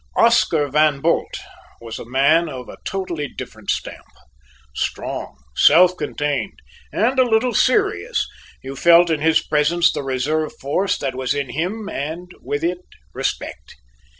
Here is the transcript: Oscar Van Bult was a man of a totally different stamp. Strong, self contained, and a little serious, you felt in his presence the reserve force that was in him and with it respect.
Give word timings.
Oscar 0.17 0.67
Van 0.67 0.99
Bult 0.99 1.37
was 1.79 1.99
a 1.99 2.05
man 2.09 2.49
of 2.49 2.67
a 2.67 2.77
totally 2.85 3.27
different 3.27 3.69
stamp. 3.69 4.07
Strong, 4.73 5.37
self 5.55 5.95
contained, 5.95 6.57
and 6.91 7.19
a 7.19 7.23
little 7.23 7.53
serious, 7.53 8.27
you 8.63 8.75
felt 8.75 9.11
in 9.11 9.19
his 9.21 9.41
presence 9.43 9.91
the 9.93 10.01
reserve 10.01 10.53
force 10.59 10.97
that 10.97 11.13
was 11.13 11.35
in 11.35 11.49
him 11.51 11.87
and 11.87 12.31
with 12.41 12.63
it 12.63 12.79
respect. 13.13 13.75